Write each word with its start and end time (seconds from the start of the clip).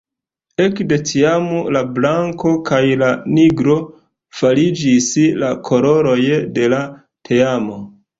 Ekde 0.63 0.95
tiam 1.09 1.43
la 1.75 1.81
blanko 1.97 2.53
kaj 2.69 2.79
la 3.01 3.09
nigro 3.39 3.75
fariĝis 4.39 5.11
la 5.45 5.51
koloroj 5.69 6.17
de 6.57 6.65
la 6.75 6.81
teamo. 7.31 7.79